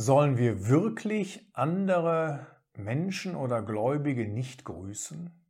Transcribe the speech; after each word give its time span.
Sollen 0.00 0.38
wir 0.38 0.68
wirklich 0.68 1.50
andere 1.54 2.46
Menschen 2.74 3.34
oder 3.34 3.62
Gläubige 3.62 4.28
nicht 4.28 4.64
grüßen? 4.64 5.44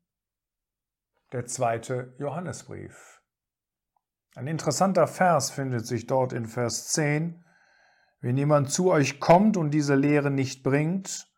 Der 1.32 1.44
zweite 1.44 2.14
Johannesbrief. 2.18 3.20
Ein 4.36 4.46
interessanter 4.46 5.06
Vers 5.06 5.50
findet 5.50 5.86
sich 5.86 6.06
dort 6.06 6.32
in 6.32 6.46
Vers 6.46 6.88
10. 6.92 7.44
Wenn 8.22 8.38
jemand 8.38 8.70
zu 8.70 8.90
euch 8.90 9.20
kommt 9.20 9.58
und 9.58 9.70
diese 9.70 9.96
Lehre 9.96 10.30
nicht 10.30 10.62
bringt, 10.62 11.30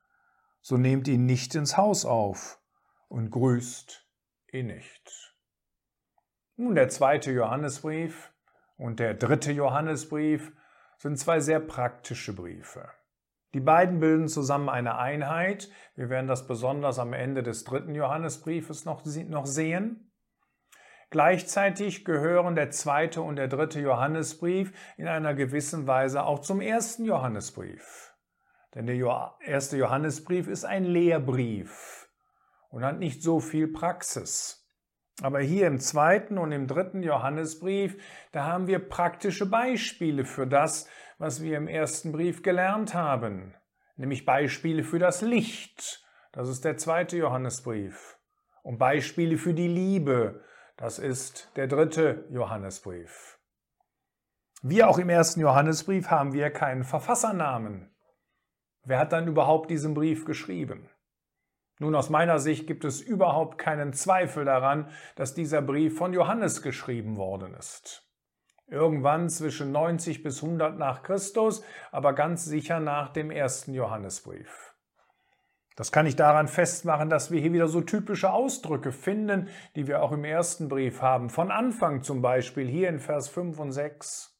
so 0.60 0.76
nehmt 0.76 1.08
ihn 1.08 1.26
nicht 1.26 1.56
ins 1.56 1.76
Haus 1.76 2.04
auf 2.04 2.60
und 3.08 3.32
grüßt 3.32 4.06
ihn 4.52 4.68
nicht. 4.68 5.34
Nun, 6.54 6.76
der 6.76 6.88
zweite 6.90 7.32
Johannesbrief 7.32 8.32
und 8.76 9.00
der 9.00 9.14
dritte 9.14 9.50
Johannesbrief 9.50 10.52
sind 10.96 11.18
zwei 11.18 11.40
sehr 11.40 11.58
praktische 11.58 12.32
Briefe. 12.32 12.88
Die 13.54 13.60
beiden 13.60 13.98
bilden 13.98 14.28
zusammen 14.28 14.68
eine 14.68 14.96
Einheit. 14.98 15.70
Wir 15.96 16.08
werden 16.08 16.28
das 16.28 16.46
besonders 16.46 16.98
am 16.98 17.12
Ende 17.12 17.42
des 17.42 17.64
dritten 17.64 17.94
Johannesbriefes 17.94 18.84
noch, 18.84 19.04
sehen. 19.44 20.12
Gleichzeitig 21.10 22.04
gehören 22.04 22.54
der 22.54 22.70
zweite 22.70 23.22
und 23.22 23.34
der 23.34 23.48
dritte 23.48 23.80
Johannesbrief 23.80 24.72
in 24.96 25.08
einer 25.08 25.34
gewissen 25.34 25.88
Weise 25.88 26.22
auch 26.24 26.38
zum 26.38 26.60
ersten 26.60 27.04
Johannesbrief. 27.04 28.14
Denn 28.76 28.86
der 28.86 29.34
erste 29.44 29.76
Johannesbrief 29.76 30.46
ist 30.46 30.64
ein 30.64 30.84
Lehrbrief 30.84 32.08
und 32.68 32.84
hat 32.84 33.00
nicht 33.00 33.24
so 33.24 33.40
viel 33.40 33.66
Praxis. 33.66 34.60
Aber 35.22 35.40
hier 35.40 35.66
im 35.66 35.80
zweiten 35.80 36.38
und 36.38 36.52
im 36.52 36.68
dritten 36.68 37.02
Johannesbrief, 37.02 38.00
da 38.30 38.44
haben 38.44 38.68
wir 38.68 38.78
praktische 38.78 39.46
Beispiele 39.46 40.24
für 40.24 40.46
das, 40.46 40.88
was 41.20 41.42
wir 41.42 41.58
im 41.58 41.68
ersten 41.68 42.12
Brief 42.12 42.42
gelernt 42.42 42.94
haben, 42.94 43.54
nämlich 43.96 44.24
Beispiele 44.24 44.82
für 44.82 44.98
das 44.98 45.20
Licht. 45.20 46.02
Das 46.32 46.48
ist 46.48 46.64
der 46.64 46.78
zweite 46.78 47.18
Johannesbrief. 47.18 48.18
Und 48.62 48.78
Beispiele 48.78 49.36
für 49.36 49.52
die 49.52 49.68
Liebe. 49.68 50.42
Das 50.78 50.98
ist 50.98 51.52
der 51.56 51.66
dritte 51.66 52.26
Johannesbrief. 52.30 53.38
Wie 54.62 54.82
auch 54.82 54.96
im 54.96 55.10
ersten 55.10 55.40
Johannesbrief 55.40 56.08
haben 56.10 56.32
wir 56.32 56.50
keinen 56.50 56.84
Verfassernamen. 56.84 57.94
Wer 58.84 58.98
hat 58.98 59.12
dann 59.12 59.28
überhaupt 59.28 59.70
diesen 59.70 59.92
Brief 59.92 60.24
geschrieben? 60.24 60.88
Nun, 61.78 61.94
aus 61.94 62.08
meiner 62.08 62.38
Sicht 62.38 62.66
gibt 62.66 62.84
es 62.84 63.02
überhaupt 63.02 63.58
keinen 63.58 63.92
Zweifel 63.92 64.46
daran, 64.46 64.90
dass 65.16 65.34
dieser 65.34 65.60
Brief 65.60 65.98
von 65.98 66.14
Johannes 66.14 66.62
geschrieben 66.62 67.18
worden 67.18 67.52
ist. 67.52 68.09
Irgendwann 68.70 69.28
zwischen 69.28 69.72
90 69.72 70.22
bis 70.22 70.42
100 70.42 70.78
nach 70.78 71.02
Christus, 71.02 71.62
aber 71.90 72.12
ganz 72.12 72.44
sicher 72.44 72.78
nach 72.78 73.12
dem 73.12 73.32
ersten 73.32 73.74
Johannesbrief. 73.74 74.70
Das 75.74 75.90
kann 75.90 76.06
ich 76.06 76.14
daran 76.14 76.46
festmachen, 76.46 77.10
dass 77.10 77.30
wir 77.30 77.40
hier 77.40 77.52
wieder 77.52 77.66
so 77.66 77.80
typische 77.80 78.30
Ausdrücke 78.30 78.92
finden, 78.92 79.48
die 79.74 79.88
wir 79.88 80.02
auch 80.02 80.12
im 80.12 80.24
ersten 80.24 80.68
Brief 80.68 81.02
haben. 81.02 81.30
Von 81.30 81.50
Anfang 81.50 82.02
zum 82.02 82.22
Beispiel 82.22 82.68
hier 82.68 82.88
in 82.88 83.00
Vers 83.00 83.28
5 83.28 83.58
und 83.58 83.72
6. 83.72 84.38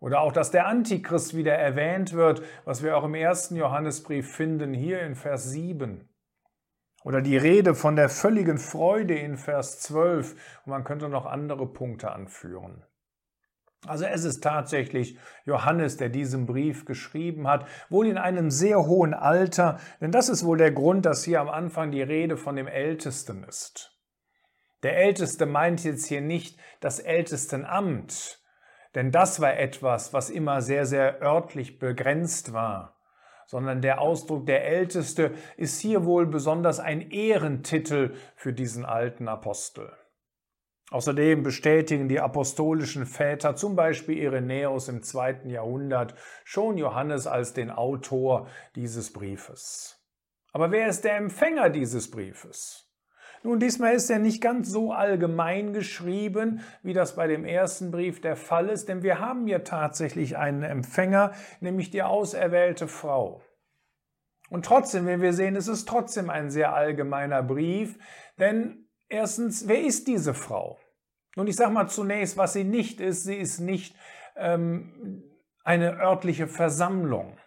Oder 0.00 0.22
auch, 0.22 0.32
dass 0.32 0.50
der 0.50 0.66
Antichrist 0.66 1.36
wieder 1.36 1.54
erwähnt 1.54 2.14
wird, 2.14 2.42
was 2.64 2.82
wir 2.82 2.96
auch 2.96 3.04
im 3.04 3.14
ersten 3.14 3.54
Johannesbrief 3.54 4.34
finden, 4.34 4.74
hier 4.74 5.02
in 5.02 5.14
Vers 5.14 5.50
7. 5.50 6.08
Oder 7.04 7.20
die 7.20 7.36
Rede 7.36 7.76
von 7.76 7.94
der 7.94 8.08
völligen 8.08 8.58
Freude 8.58 9.14
in 9.14 9.36
Vers 9.36 9.78
12. 9.80 10.32
Und 10.64 10.70
man 10.70 10.82
könnte 10.82 11.08
noch 11.08 11.26
andere 11.26 11.72
Punkte 11.72 12.10
anführen. 12.10 12.84
Also 13.86 14.04
es 14.04 14.24
ist 14.24 14.42
tatsächlich 14.42 15.18
Johannes, 15.44 15.96
der 15.96 16.08
diesen 16.08 16.46
Brief 16.46 16.84
geschrieben 16.84 17.46
hat, 17.46 17.66
wohl 17.88 18.06
in 18.06 18.18
einem 18.18 18.50
sehr 18.50 18.86
hohen 18.86 19.14
Alter, 19.14 19.78
denn 20.00 20.10
das 20.10 20.28
ist 20.28 20.44
wohl 20.44 20.58
der 20.58 20.72
Grund, 20.72 21.06
dass 21.06 21.24
hier 21.24 21.40
am 21.40 21.48
Anfang 21.48 21.90
die 21.90 22.02
Rede 22.02 22.36
von 22.36 22.56
dem 22.56 22.66
Ältesten 22.66 23.44
ist. 23.44 23.92
Der 24.82 24.96
Älteste 24.96 25.46
meint 25.46 25.84
jetzt 25.84 26.06
hier 26.06 26.20
nicht 26.20 26.58
das 26.80 26.98
Ältestenamt, 26.98 28.42
denn 28.94 29.12
das 29.12 29.40
war 29.40 29.56
etwas, 29.56 30.12
was 30.12 30.30
immer 30.30 30.62
sehr, 30.62 30.86
sehr 30.86 31.20
örtlich 31.22 31.78
begrenzt 31.78 32.52
war 32.52 32.96
sondern 33.46 33.80
der 33.80 34.00
Ausdruck 34.00 34.46
der 34.46 34.64
Älteste 34.64 35.32
ist 35.56 35.80
hier 35.80 36.04
wohl 36.04 36.26
besonders 36.26 36.80
ein 36.80 37.10
Ehrentitel 37.10 38.14
für 38.34 38.52
diesen 38.52 38.84
alten 38.84 39.28
Apostel. 39.28 39.92
Außerdem 40.96 41.42
bestätigen 41.42 42.08
die 42.08 42.20
apostolischen 42.20 43.04
Väter, 43.04 43.54
zum 43.54 43.76
Beispiel 43.76 44.16
Irenäus 44.16 44.88
im 44.88 45.02
zweiten 45.02 45.50
Jahrhundert, 45.50 46.14
schon 46.42 46.78
Johannes 46.78 47.26
als 47.26 47.52
den 47.52 47.70
Autor 47.70 48.48
dieses 48.76 49.12
Briefes. 49.12 50.02
Aber 50.54 50.70
wer 50.70 50.88
ist 50.88 51.04
der 51.04 51.18
Empfänger 51.18 51.68
dieses 51.68 52.10
Briefes? 52.10 52.90
Nun, 53.42 53.60
diesmal 53.60 53.92
ist 53.92 54.08
er 54.08 54.18
nicht 54.18 54.40
ganz 54.40 54.70
so 54.70 54.90
allgemein 54.90 55.74
geschrieben, 55.74 56.62
wie 56.82 56.94
das 56.94 57.14
bei 57.14 57.26
dem 57.26 57.44
ersten 57.44 57.90
Brief 57.90 58.22
der 58.22 58.34
Fall 58.34 58.70
ist, 58.70 58.88
denn 58.88 59.02
wir 59.02 59.18
haben 59.18 59.46
hier 59.46 59.64
tatsächlich 59.64 60.38
einen 60.38 60.62
Empfänger, 60.62 61.32
nämlich 61.60 61.90
die 61.90 62.04
auserwählte 62.04 62.88
Frau. 62.88 63.42
Und 64.48 64.64
trotzdem, 64.64 65.04
wenn 65.04 65.20
wir 65.20 65.34
sehen, 65.34 65.56
es 65.56 65.68
ist 65.68 65.86
trotzdem 65.86 66.30
ein 66.30 66.48
sehr 66.48 66.72
allgemeiner 66.72 67.42
Brief, 67.42 67.98
denn 68.38 68.88
erstens, 69.10 69.68
wer 69.68 69.82
ist 69.82 70.08
diese 70.08 70.32
Frau? 70.32 70.78
Nun, 71.36 71.46
ich 71.46 71.56
sage 71.56 71.70
mal 71.70 71.86
zunächst, 71.86 72.36
was 72.38 72.54
sie 72.54 72.64
nicht 72.64 73.00
ist. 73.00 73.24
Sie 73.24 73.36
ist 73.36 73.60
nicht 73.60 73.94
ähm, 74.36 75.22
eine 75.64 76.00
örtliche 76.00 76.48
Versammlung. 76.48 77.38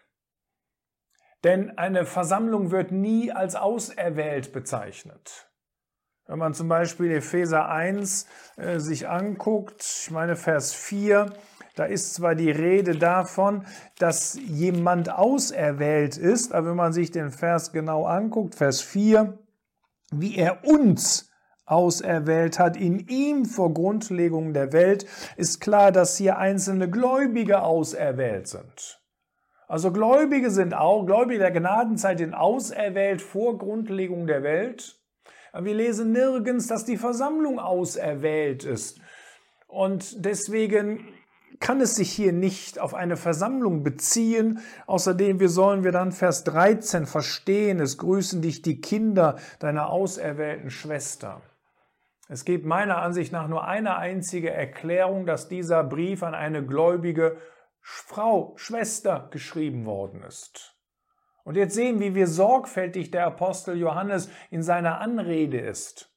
Denn 1.44 1.78
eine 1.78 2.06
Versammlung 2.06 2.70
wird 2.70 2.92
nie 2.92 3.32
als 3.32 3.56
auserwählt 3.56 4.54
bezeichnet. 4.54 5.50
Wenn 6.28 6.38
man 6.38 6.54
zum 6.54 6.68
Beispiel 6.68 7.12
Epheser 7.12 7.68
1 7.68 8.28
äh, 8.58 8.80
sich 8.80 9.10
anguckt, 9.10 9.82
ich 9.82 10.12
meine 10.12 10.36
Vers 10.36 10.76
4, 10.76 11.34
da 11.76 11.86
ist 11.86 12.14
zwar 12.14 12.36
die 12.36 12.52
Rede 12.52 12.96
davon, 12.96 13.66
dass 13.98 14.38
jemand 14.46 15.10
auserwählt 15.10 16.18
ist, 16.18 16.54
aber 16.54 16.70
wenn 16.70 16.76
man 16.76 16.94
sich 16.94 17.10
den 17.10 17.32
Vers 17.32 17.72
genau 17.72 18.06
anguckt, 18.06 18.54
Vers 18.54 18.82
4, 18.82 19.40
wie 20.12 20.36
er 20.36 20.64
uns 20.66 21.29
auserwählt 21.70 22.60
hat, 22.60 22.76
in 22.78 23.08
ihm 23.08 23.46
vor 23.46 23.74
Grundlegung 23.74 24.54
der 24.54 24.74
Welt, 24.74 25.06
ist 25.38 25.62
klar, 25.62 25.92
dass 25.92 26.18
hier 26.18 26.38
einzelne 26.38 26.90
Gläubige 26.90 27.62
auserwählt 27.62 28.48
sind. 28.48 29.00
Also 29.68 29.92
Gläubige 29.92 30.50
sind 30.50 30.74
auch, 30.74 31.06
Gläubige 31.06 31.40
der 31.40 31.52
Gnadenzeit 31.52 32.18
sind 32.18 32.34
auserwählt 32.34 33.22
vor 33.22 33.58
Grundlegung 33.60 34.26
der 34.26 34.42
Welt. 34.42 35.00
Wir 35.54 35.76
lesen 35.76 36.12
nirgends, 36.12 36.68
dass 36.68 36.86
die 36.86 36.98
Versammlung 36.98 37.60
auserwählt 37.60 38.64
ist. 38.64 39.00
Und 39.68 40.26
deswegen 40.26 41.08
kann 41.60 41.82
es 41.82 41.96
sich 41.96 42.12
hier 42.12 42.34
nicht 42.34 42.80
auf 42.80 42.94
eine 42.96 43.18
Versammlung 43.18 43.84
beziehen. 43.84 44.60
Außerdem, 44.88 45.40
wie 45.40 45.48
sollen 45.48 45.84
wir 45.84 45.92
dann 45.92 46.12
Vers 46.12 46.44
13 46.46 47.06
verstehen? 47.06 47.80
Es 47.80 47.98
grüßen 47.98 48.42
dich 48.42 48.62
die 48.62 48.82
Kinder 48.82 49.38
deiner 49.60 49.90
auserwählten 49.90 50.72
Schwester. 50.72 51.42
Es 52.32 52.46
gibt 52.46 52.64
meiner 52.64 53.02
Ansicht 53.02 53.34
nach 53.34 53.48
nur 53.48 53.68
eine 53.68 53.98
einzige 53.98 54.52
Erklärung, 54.52 55.26
dass 55.26 55.50
dieser 55.50 55.84
Brief 55.84 56.22
an 56.22 56.36
eine 56.36 56.64
gläubige 56.64 57.42
Frau, 57.82 58.54
Schwester 58.56 59.30
geschrieben 59.32 59.86
worden 59.86 60.22
ist. 60.22 60.78
Und 61.44 61.56
jetzt 61.56 61.74
sehen, 61.74 62.00
wie 62.00 62.14
wir 62.14 62.28
sorgfältig 62.28 63.10
der 63.10 63.26
Apostel 63.26 63.76
Johannes 63.78 64.30
in 64.52 64.62
seiner 64.62 65.02
Anrede 65.02 65.60
ist. 65.60 66.16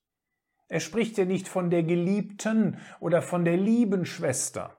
Er 0.68 0.80
spricht 0.80 1.16
ja 1.16 1.24
nicht 1.24 1.48
von 1.48 1.70
der 1.70 1.82
Geliebten 1.82 2.78
oder 3.00 3.22
von 3.22 3.46
der 3.46 3.56
lieben 3.56 4.04
Schwester. 4.04 4.78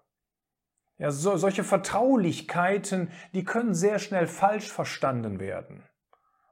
Ja, 0.99 1.09
so, 1.09 1.35
solche 1.37 1.63
Vertraulichkeiten, 1.63 3.11
die 3.33 3.43
können 3.43 3.73
sehr 3.73 3.97
schnell 3.97 4.27
falsch 4.27 4.71
verstanden 4.71 5.39
werden. 5.39 5.83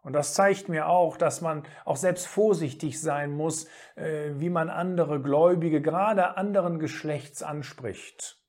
Und 0.04 0.14
das 0.14 0.34
zeigt 0.34 0.68
mir 0.68 0.88
auch, 0.88 1.18
dass 1.18 1.42
man 1.42 1.64
auch 1.86 1.98
selbst 1.98 2.28
vorsichtig 2.28 3.00
sein 3.00 3.32
muss, 3.32 3.68
äh, 3.96 4.32
wie 4.36 4.50
man 4.50 4.70
andere 4.70 5.22
Gläubige, 5.22 5.82
gerade 5.82 6.38
anderen 6.38 6.80
Geschlechts 6.80 7.44
anspricht 7.44 8.42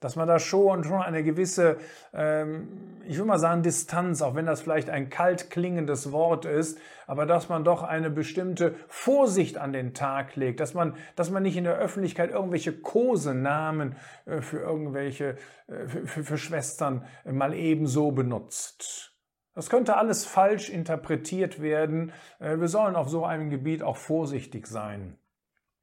dass 0.00 0.14
man 0.14 0.28
da 0.28 0.38
schon, 0.38 0.84
schon 0.84 1.02
eine 1.02 1.24
gewisse, 1.24 1.78
ähm, 2.12 2.68
ich 3.06 3.18
will 3.18 3.24
mal 3.24 3.38
sagen, 3.38 3.62
Distanz, 3.62 4.22
auch 4.22 4.34
wenn 4.34 4.46
das 4.46 4.60
vielleicht 4.60 4.90
ein 4.90 5.10
kalt 5.10 5.50
klingendes 5.50 6.12
Wort 6.12 6.44
ist, 6.44 6.78
aber 7.06 7.26
dass 7.26 7.48
man 7.48 7.64
doch 7.64 7.82
eine 7.82 8.10
bestimmte 8.10 8.76
Vorsicht 8.86 9.58
an 9.58 9.72
den 9.72 9.94
Tag 9.94 10.36
legt, 10.36 10.60
dass 10.60 10.74
man, 10.74 10.94
dass 11.16 11.30
man 11.30 11.42
nicht 11.42 11.56
in 11.56 11.64
der 11.64 11.76
Öffentlichkeit 11.76 12.30
irgendwelche 12.30 12.72
Kosenamen 12.72 13.96
äh, 14.26 14.40
für 14.40 14.60
irgendwelche, 14.60 15.36
äh, 15.66 15.88
für, 15.88 16.22
für 16.24 16.38
Schwestern 16.38 17.04
mal 17.24 17.52
ebenso 17.54 18.12
benutzt. 18.12 19.17
Das 19.58 19.70
könnte 19.70 19.96
alles 19.96 20.24
falsch 20.24 20.70
interpretiert 20.70 21.60
werden. 21.60 22.12
Äh, 22.38 22.60
wir 22.60 22.68
sollen 22.68 22.94
auf 22.94 23.08
so 23.08 23.24
einem 23.24 23.50
Gebiet 23.50 23.82
auch 23.82 23.96
vorsichtig 23.96 24.68
sein. 24.68 25.18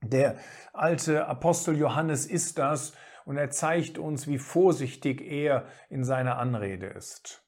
Der 0.02 0.38
alte 0.72 1.26
Apostel 1.26 1.78
Johannes 1.78 2.26
ist 2.26 2.58
das, 2.58 2.94
und 3.26 3.36
er 3.36 3.50
zeigt 3.50 3.98
uns, 3.98 4.28
wie 4.28 4.38
vorsichtig 4.38 5.20
er 5.20 5.66
in 5.90 6.06
seiner 6.06 6.38
Anrede 6.38 6.86
ist. 6.86 7.44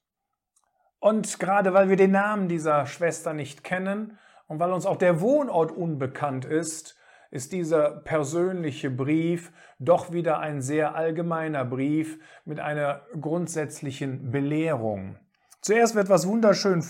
Und 0.99 1.39
gerade 1.39 1.73
weil 1.73 1.87
wir 1.87 1.95
den 1.95 2.11
Namen 2.11 2.49
dieser 2.49 2.87
Schwester 2.87 3.31
nicht 3.31 3.63
kennen 3.63 4.19
und 4.47 4.59
weil 4.59 4.73
uns 4.73 4.85
auch 4.85 4.97
der 4.97 5.21
Wohnort 5.21 5.71
unbekannt 5.71 6.43
ist, 6.43 6.97
ist 7.31 7.53
dieser 7.53 8.01
persönliche 8.01 8.91
Brief 8.91 9.53
doch 9.79 10.11
wieder 10.11 10.39
ein 10.39 10.59
sehr 10.59 10.93
allgemeiner 10.93 11.63
Brief 11.63 12.19
mit 12.43 12.59
einer 12.59 13.03
grundsätzlichen 13.17 14.29
Belehrung. 14.29 15.17
Zuerst 15.61 15.95
wird 15.95 16.09
was 16.09 16.27
wunderschön 16.27 16.83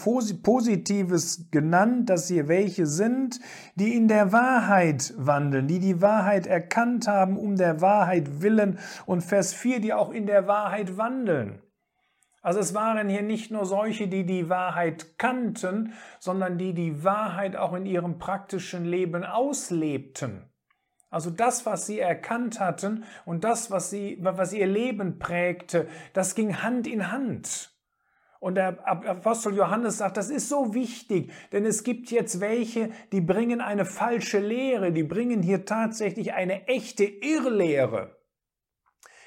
Positives 0.44 1.50
genannt, 1.52 2.10
dass 2.10 2.28
hier 2.28 2.48
welche 2.48 2.86
sind, 2.86 3.40
die 3.76 3.96
in 3.96 4.08
der 4.08 4.32
Wahrheit 4.32 5.14
wandeln, 5.18 5.68
die 5.68 5.80
die 5.80 6.02
Wahrheit 6.02 6.48
erkannt 6.48 7.08
haben, 7.08 7.38
um 7.38 7.56
der 7.56 7.82
Wahrheit 7.82 8.42
willen. 8.42 8.80
Und 9.06 9.22
Vers 9.22 9.54
4, 9.54 9.80
die 9.80 9.94
auch 9.94 10.12
in 10.12 10.28
der 10.28 10.48
Wahrheit 10.48 10.98
wandeln. 10.98 11.62
Also 12.42 12.60
es 12.60 12.74
waren 12.74 13.10
hier 13.10 13.24
nicht 13.24 13.52
nur 13.52 13.66
solche, 13.66 14.08
die 14.08 14.26
die 14.26 14.48
Wahrheit 14.48 15.18
kannten, 15.18 15.94
sondern 16.20 16.58
die 16.58 16.74
die 16.74 17.04
Wahrheit 17.04 17.56
auch 17.56 17.74
in 17.74 17.86
ihrem 17.86 18.20
praktischen 18.20 18.86
Leben 18.86 19.24
auslebten. 19.26 20.50
Also 21.10 21.30
das, 21.30 21.66
was 21.66 21.86
sie 21.86 22.00
erkannt 22.00 22.60
hatten 22.60 23.06
und 23.26 23.44
das, 23.44 23.72
was, 23.72 23.90
sie, 23.90 24.18
was 24.22 24.54
ihr 24.54 24.68
Leben 24.68 25.20
prägte, 25.20 25.88
das 26.14 26.36
ging 26.36 26.62
Hand 26.62 26.86
in 26.86 27.12
Hand. 27.12 27.77
Und 28.40 28.56
der 28.56 28.88
Apostel 28.88 29.56
Johannes 29.56 29.98
sagt, 29.98 30.18
das 30.18 30.30
ist 30.30 30.50
so 30.50 30.74
wichtig, 30.74 31.32
denn 31.52 31.66
es 31.66 31.84
gibt 31.84 32.12
jetzt 32.12 32.40
welche, 32.40 32.92
die 33.12 33.22
bringen 33.22 33.62
eine 33.62 33.86
falsche 33.86 34.40
Lehre, 34.40 34.92
die 34.92 35.04
bringen 35.04 35.42
hier 35.42 35.66
tatsächlich 35.66 36.34
eine 36.34 36.68
echte 36.68 37.04
Irrlehre. 37.04 38.16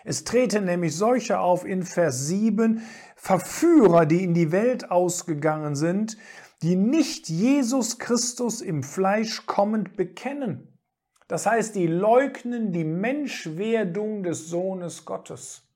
Es 0.04 0.24
treten 0.24 0.64
nämlich 0.64 0.96
solche 0.96 1.40
auf 1.40 1.64
in 1.64 1.82
Vers 1.82 2.26
7, 2.26 2.82
Verführer, 3.16 4.06
die 4.06 4.24
in 4.24 4.32
die 4.32 4.52
Welt 4.52 4.90
ausgegangen 4.90 5.74
sind, 5.74 6.16
die 6.62 6.76
nicht 6.76 7.28
Jesus 7.28 7.98
Christus 7.98 8.60
im 8.60 8.82
Fleisch 8.82 9.46
kommend 9.46 9.96
bekennen. 9.96 10.78
Das 11.28 11.46
heißt, 11.46 11.74
die 11.74 11.86
leugnen 11.86 12.72
die 12.72 12.84
Menschwerdung 12.84 14.22
des 14.22 14.48
Sohnes 14.48 15.04
Gottes, 15.04 15.69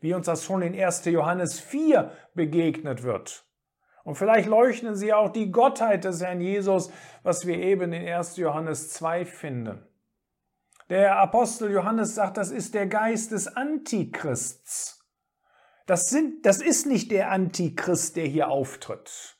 wie 0.00 0.14
uns 0.14 0.26
das 0.26 0.44
schon 0.44 0.62
in 0.62 0.78
1. 0.78 1.04
Johannes 1.06 1.58
4 1.60 2.12
begegnet 2.34 3.02
wird. 3.02 3.44
Und 4.04 4.14
vielleicht 4.14 4.48
leugnen 4.48 4.96
sie 4.96 5.12
auch 5.12 5.30
die 5.30 5.50
Gottheit 5.50 6.04
des 6.04 6.22
Herrn 6.22 6.40
Jesus, 6.40 6.90
was 7.22 7.46
wir 7.46 7.58
eben 7.58 7.92
in 7.92 8.08
1. 8.08 8.36
Johannes 8.36 8.90
2 8.90 9.24
finden. 9.26 9.86
Der 10.88 11.18
Apostel 11.18 11.70
Johannes 11.70 12.14
sagt, 12.14 12.38
das 12.38 12.50
ist 12.50 12.72
der 12.74 12.86
Geist 12.86 13.32
des 13.32 13.48
Antichrists. 13.48 15.04
Das, 15.86 16.08
sind, 16.08 16.46
das 16.46 16.62
ist 16.62 16.86
nicht 16.86 17.10
der 17.10 17.30
Antichrist, 17.30 18.16
der 18.16 18.26
hier 18.26 18.48
auftritt. 18.48 19.37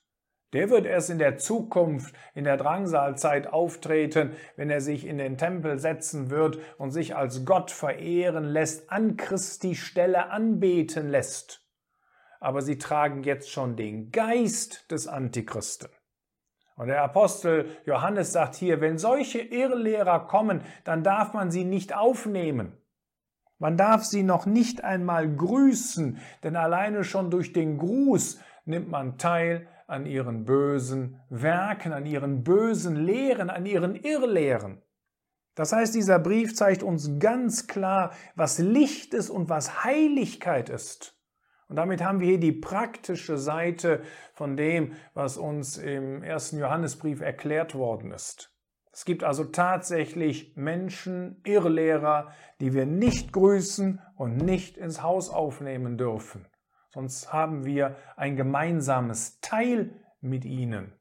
Der 0.55 0.71
wird 0.71 0.87
erst 0.87 1.11
in 1.11 1.19
der 1.19 1.37
Zukunft, 1.37 2.15
in 2.35 2.45
der 2.45 2.57
Drangsalzeit 2.57 3.49
auftreten, 3.49 4.33
wenn 4.57 4.71
er 4.71 4.81
sich 4.81 5.07
in 5.07 5.19
den 5.19 5.37
Tempel 5.37 5.79
setzen 5.79 6.31
wird 6.31 6.59
und 6.79 6.91
sich 6.91 7.15
als 7.15 7.45
Gott 7.45 7.71
verehren 7.71 8.45
lässt, 8.45 8.91
an 8.91 9.19
Christi 9.19 9.75
Stelle 9.75 10.31
anbeten 10.31 11.11
lässt. 11.11 11.67
Aber 12.41 12.63
sie 12.63 12.79
tragen 12.79 13.25
jetzt 13.25 13.51
schon 13.51 13.77
den 13.77 14.11
Geist 14.11 14.91
des 14.91 15.07
Antichristen. 15.07 15.91
Und 16.77 16.87
der 16.87 17.03
Apostel 17.03 17.77
Johannes 17.85 18.33
sagt 18.33 18.55
hier, 18.55 18.81
wenn 18.81 18.99
solche 18.99 19.41
Irrlehrer 19.41 20.29
kommen, 20.29 20.63
dann 20.85 21.03
darf 21.03 21.35
man 21.35 21.51
sie 21.51 21.65
nicht 21.65 21.95
aufnehmen. 21.95 22.73
Man 23.59 23.77
darf 23.77 24.05
sie 24.05 24.23
noch 24.23 24.47
nicht 24.47 24.85
einmal 24.85 25.29
grüßen, 25.29 26.19
denn 26.45 26.55
alleine 26.55 27.03
schon 27.03 27.31
durch 27.31 27.53
den 27.53 27.77
Gruß 27.77 28.41
nimmt 28.65 28.89
man 28.89 29.19
teil 29.19 29.67
an 29.89 30.07
ihren 30.07 30.45
bösen 30.45 31.19
Werken, 31.31 31.93
an 31.93 32.07
ihren 32.07 32.45
bösen 32.45 32.95
Lehren, 32.95 33.51
an 33.51 33.67
ihren 33.67 33.97
Irrlehren. 33.97 34.83
Das 35.55 35.73
heißt, 35.73 35.95
dieser 35.95 36.21
Brief 36.21 36.55
zeigt 36.55 36.85
uns 36.85 37.19
ganz 37.19 37.67
klar, 37.67 38.13
was 38.37 38.59
Licht 38.59 39.15
ist 39.15 39.31
und 39.31 39.49
was 39.49 39.83
Heiligkeit 39.83 40.69
ist. 40.69 41.19
Und 41.69 41.77
damit 41.77 42.03
haben 42.03 42.21
wir 42.21 42.29
hier 42.29 42.41
die 42.41 42.53
praktische 42.53 43.39
Seite 43.39 44.03
von 44.35 44.57
dem, 44.57 44.93
was 45.15 45.37
uns 45.37 45.77
im 45.79 46.23
ersten 46.23 46.59
Johannesbrief 46.59 47.21
erklärt 47.21 47.75
worden 47.75 48.13
ist. 48.13 48.55
Es 48.93 49.05
gibt 49.05 49.25
also 49.25 49.45
tatsächlich 49.45 50.55
Menschen, 50.55 51.41
Irrlehrer, 51.45 52.33
die 52.61 52.73
wir 52.73 52.87
nicht 52.87 53.33
grüßen 53.33 54.01
und 54.17 54.37
nicht 54.37 54.77
ins 54.77 55.03
Haus 55.03 55.31
aufnehmen 55.31 55.97
dürfen. 55.97 56.47
Sonst 56.91 57.33
haben 57.33 57.65
wir 57.65 57.97
ein 58.17 58.37
gemeinsames 58.37 59.41
Teil 59.41 59.91
mit 60.21 60.45
ihnen. 60.45 60.93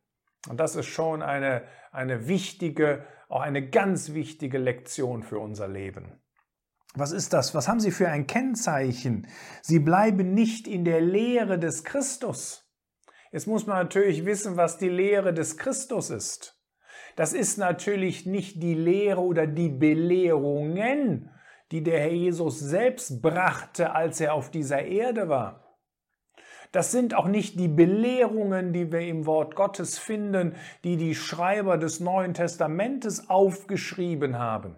Und 0.49 0.59
das 0.59 0.75
ist 0.75 0.87
schon 0.87 1.21
eine, 1.21 1.63
eine 1.91 2.27
wichtige, 2.27 3.05
auch 3.29 3.41
eine 3.41 3.69
ganz 3.69 4.13
wichtige 4.13 4.57
Lektion 4.57 5.23
für 5.23 5.39
unser 5.39 5.67
Leben. 5.67 6.21
Was 6.95 7.11
ist 7.11 7.33
das? 7.33 7.53
Was 7.53 7.67
haben 7.67 7.79
sie 7.79 7.91
für 7.91 8.09
ein 8.09 8.27
Kennzeichen? 8.27 9.27
Sie 9.61 9.79
bleiben 9.79 10.33
nicht 10.33 10.67
in 10.67 10.83
der 10.83 11.01
Lehre 11.01 11.59
des 11.59 11.83
Christus. 11.83 12.67
Jetzt 13.31 13.47
muss 13.47 13.67
man 13.67 13.77
natürlich 13.77 14.25
wissen, 14.25 14.57
was 14.57 14.77
die 14.77 14.89
Lehre 14.89 15.33
des 15.33 15.57
Christus 15.57 16.09
ist. 16.09 16.59
Das 17.15 17.33
ist 17.33 17.57
natürlich 17.57 18.25
nicht 18.25 18.61
die 18.61 18.75
Lehre 18.75 19.21
oder 19.21 19.47
die 19.47 19.69
Belehrungen, 19.69 21.31
die 21.71 21.83
der 21.83 21.99
Herr 21.99 22.13
Jesus 22.13 22.59
selbst 22.59 23.21
brachte, 23.21 23.93
als 23.93 24.21
er 24.21 24.33
auf 24.33 24.49
dieser 24.49 24.83
Erde 24.83 25.27
war. 25.27 25.66
Das 26.71 26.91
sind 26.91 27.15
auch 27.15 27.27
nicht 27.27 27.59
die 27.59 27.67
Belehrungen, 27.67 28.73
die 28.73 28.91
wir 28.91 29.01
im 29.01 29.25
Wort 29.25 29.55
Gottes 29.55 29.97
finden, 29.97 30.55
die 30.83 30.97
die 30.97 31.15
Schreiber 31.15 31.77
des 31.77 31.99
Neuen 31.99 32.33
Testamentes 32.33 33.29
aufgeschrieben 33.29 34.37
haben 34.37 34.77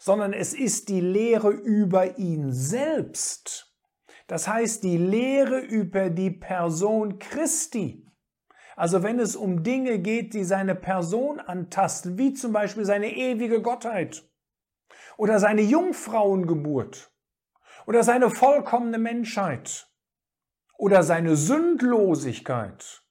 sondern 0.00 0.32
es 0.32 0.54
ist 0.54 0.88
die 0.88 1.02
Lehre 1.02 1.50
über 1.50 2.18
ihn 2.18 2.52
selbst. 2.52 3.70
Das 4.26 4.48
heißt, 4.48 4.82
die 4.82 4.96
Lehre 4.96 5.58
über 5.58 6.08
die 6.08 6.30
Person 6.30 7.18
Christi. 7.18 8.06
Also 8.76 9.02
wenn 9.02 9.20
es 9.20 9.36
um 9.36 9.62
Dinge 9.62 9.98
geht, 9.98 10.32
die 10.32 10.44
seine 10.44 10.74
Person 10.74 11.38
antasten, 11.38 12.16
wie 12.16 12.32
zum 12.32 12.52
Beispiel 12.52 12.86
seine 12.86 13.14
ewige 13.14 13.60
Gottheit 13.60 14.24
oder 15.18 15.38
seine 15.38 15.60
Jungfrauengeburt 15.60 17.12
oder 17.86 18.02
seine 18.02 18.30
vollkommene 18.30 18.98
Menschheit 18.98 19.89
oder 20.80 21.02
seine 21.02 21.36
Sündlosigkeit. 21.36 23.02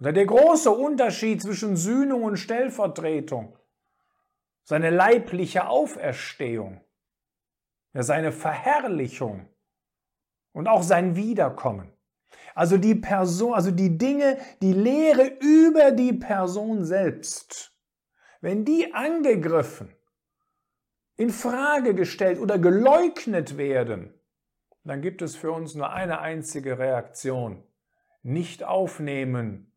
Oder 0.00 0.12
der 0.12 0.26
große 0.26 0.70
Unterschied 0.70 1.40
zwischen 1.40 1.76
Sühnung 1.76 2.24
und 2.24 2.38
Stellvertretung. 2.38 3.56
Seine 4.64 4.90
leibliche 4.90 5.68
Auferstehung, 5.68 6.80
ja, 7.92 8.02
seine 8.02 8.32
Verherrlichung. 8.32 9.48
Und 10.52 10.66
auch 10.66 10.82
sein 10.82 11.14
Wiederkommen. 11.14 11.92
Also 12.56 12.76
die 12.76 12.96
Person, 12.96 13.54
also 13.54 13.70
die 13.70 13.96
Dinge, 13.96 14.36
die 14.60 14.72
Lehre 14.72 15.26
über 15.40 15.92
die 15.92 16.12
Person 16.12 16.84
selbst, 16.84 17.72
wenn 18.40 18.64
die 18.64 18.92
angegriffen, 18.92 19.94
in 21.16 21.30
Frage 21.30 21.94
gestellt 21.94 22.40
oder 22.40 22.58
geleugnet 22.58 23.56
werden, 23.56 24.19
dann 24.84 25.02
gibt 25.02 25.22
es 25.22 25.36
für 25.36 25.52
uns 25.52 25.74
nur 25.74 25.92
eine 25.92 26.20
einzige 26.20 26.78
Reaktion. 26.78 27.62
Nicht 28.22 28.64
aufnehmen 28.64 29.72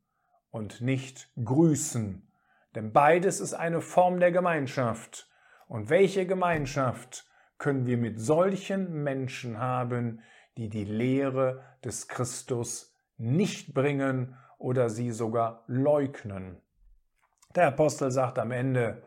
und 0.51 0.81
nicht 0.81 1.29
grüßen 1.43 2.27
denn 2.75 2.91
beides 2.91 3.39
ist 3.39 3.53
eine 3.53 3.81
Form 3.81 4.19
der 4.19 4.31
Gemeinschaft. 4.31 5.29
Und 5.67 5.89
welche 5.89 6.25
Gemeinschaft 6.25 7.25
können 7.57 7.85
wir 7.85 7.97
mit 7.97 8.19
solchen 8.19 9.03
Menschen 9.03 9.59
haben, 9.59 10.21
die 10.57 10.69
die 10.69 10.85
Lehre 10.85 11.63
des 11.83 12.07
Christus 12.07 12.95
nicht 13.17 13.73
bringen 13.73 14.35
oder 14.57 14.89
sie 14.89 15.11
sogar 15.11 15.63
leugnen? 15.67 16.61
Der 17.55 17.67
Apostel 17.67 18.11
sagt 18.11 18.39
am 18.39 18.51
Ende, 18.51 19.03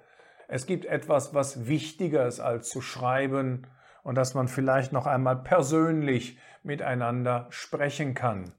es 0.48 0.66
gibt 0.66 0.84
etwas, 0.84 1.34
was 1.34 1.66
wichtiger 1.66 2.26
ist 2.26 2.38
als 2.38 2.68
zu 2.68 2.80
schreiben 2.80 3.66
und 4.06 4.14
dass 4.14 4.34
man 4.34 4.46
vielleicht 4.46 4.92
noch 4.92 5.06
einmal 5.06 5.34
persönlich 5.34 6.38
miteinander 6.62 7.48
sprechen 7.50 8.14
kann. 8.14 8.52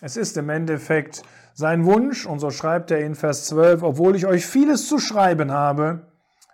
Es 0.00 0.16
ist 0.16 0.38
im 0.38 0.48
Endeffekt 0.48 1.22
sein 1.52 1.84
Wunsch, 1.84 2.24
und 2.24 2.38
so 2.38 2.50
schreibt 2.50 2.90
er 2.90 3.00
in 3.00 3.14
Vers 3.14 3.44
12, 3.44 3.82
obwohl 3.82 4.16
ich 4.16 4.24
euch 4.24 4.46
vieles 4.46 4.88
zu 4.88 4.98
schreiben 4.98 5.52
habe, 5.52 6.06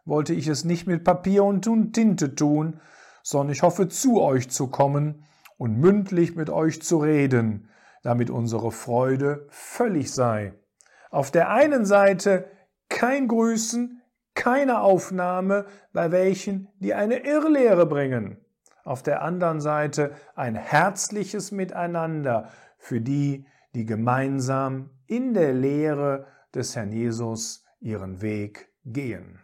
wollte 0.04 0.34
ich 0.34 0.48
es 0.48 0.64
nicht 0.64 0.88
mit 0.88 1.04
Papier 1.04 1.44
und 1.44 1.62
Tinte 1.92 2.34
tun, 2.34 2.80
sondern 3.22 3.52
ich 3.52 3.62
hoffe 3.62 3.88
zu 3.88 4.20
euch 4.20 4.50
zu 4.50 4.66
kommen 4.66 5.24
und 5.56 5.78
mündlich 5.78 6.34
mit 6.34 6.50
euch 6.50 6.82
zu 6.82 6.98
reden, 6.98 7.68
damit 8.02 8.28
unsere 8.28 8.72
Freude 8.72 9.46
völlig 9.50 10.12
sei. 10.12 10.52
Auf 11.10 11.30
der 11.30 11.50
einen 11.50 11.84
Seite 11.84 12.46
kein 12.88 13.28
Grüßen, 13.28 14.01
keine 14.34 14.80
Aufnahme 14.80 15.66
bei 15.92 16.10
welchen, 16.10 16.68
die 16.78 16.94
eine 16.94 17.18
Irrlehre 17.18 17.86
bringen. 17.86 18.38
Auf 18.84 19.02
der 19.02 19.22
anderen 19.22 19.60
Seite 19.60 20.12
ein 20.34 20.54
herzliches 20.54 21.52
Miteinander 21.52 22.48
für 22.78 23.00
die, 23.00 23.46
die 23.74 23.86
gemeinsam 23.86 24.90
in 25.06 25.34
der 25.34 25.52
Lehre 25.52 26.26
des 26.54 26.74
Herrn 26.74 26.92
Jesus 26.92 27.64
ihren 27.80 28.20
Weg 28.22 28.70
gehen. 28.84 29.38